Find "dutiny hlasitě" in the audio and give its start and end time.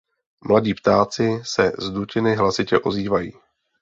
1.89-2.79